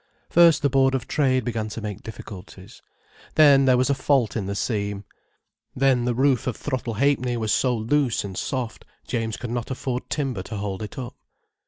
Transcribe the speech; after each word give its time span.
First 0.31 0.63
the 0.63 0.69
Board 0.71 0.95
of 0.95 1.07
Trade 1.07 1.45
began 1.45 1.69
to 1.69 1.79
make 1.79 2.01
difficulties. 2.01 2.81
Then 3.35 3.65
there 3.65 3.77
was 3.77 3.87
a 3.91 3.93
fault 3.93 4.35
in 4.35 4.47
the 4.47 4.55
seam. 4.55 5.03
Then 5.75 6.05
the 6.05 6.15
roof 6.15 6.47
of 6.47 6.57
Throttle 6.57 6.95
Ha'penny 6.95 7.37
was 7.37 7.51
so 7.51 7.75
loose 7.77 8.23
and 8.23 8.35
soft, 8.35 8.83
James 9.07 9.37
could 9.37 9.51
not 9.51 9.69
afford 9.69 10.09
timber 10.09 10.41
to 10.41 10.57
hold 10.57 10.81
it 10.81 10.97
up. 10.97 11.15